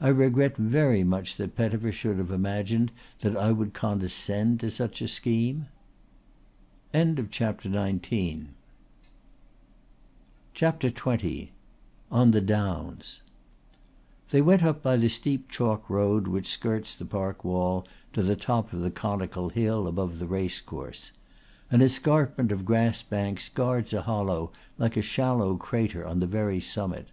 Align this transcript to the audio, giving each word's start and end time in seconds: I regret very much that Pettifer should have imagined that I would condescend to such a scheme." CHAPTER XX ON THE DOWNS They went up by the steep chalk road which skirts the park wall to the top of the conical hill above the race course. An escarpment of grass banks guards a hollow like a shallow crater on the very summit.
I 0.00 0.08
regret 0.08 0.56
very 0.56 1.04
much 1.04 1.36
that 1.36 1.54
Pettifer 1.54 1.92
should 1.92 2.18
have 2.18 2.32
imagined 2.32 2.90
that 3.20 3.36
I 3.36 3.52
would 3.52 3.72
condescend 3.72 4.58
to 4.58 4.68
such 4.72 5.00
a 5.00 5.06
scheme." 5.06 5.66
CHAPTER 6.92 7.68
XX 7.68 8.48
ON 12.10 12.30
THE 12.32 12.40
DOWNS 12.40 13.20
They 14.30 14.42
went 14.42 14.64
up 14.64 14.82
by 14.82 14.96
the 14.96 15.08
steep 15.08 15.48
chalk 15.48 15.88
road 15.88 16.26
which 16.26 16.48
skirts 16.48 16.96
the 16.96 17.04
park 17.06 17.44
wall 17.44 17.86
to 18.12 18.24
the 18.24 18.34
top 18.34 18.72
of 18.72 18.80
the 18.80 18.90
conical 18.90 19.50
hill 19.50 19.86
above 19.86 20.18
the 20.18 20.26
race 20.26 20.60
course. 20.60 21.12
An 21.70 21.80
escarpment 21.80 22.50
of 22.50 22.64
grass 22.64 23.04
banks 23.04 23.48
guards 23.48 23.92
a 23.92 24.02
hollow 24.02 24.50
like 24.78 24.96
a 24.96 25.00
shallow 25.02 25.54
crater 25.54 26.04
on 26.04 26.18
the 26.18 26.26
very 26.26 26.58
summit. 26.58 27.06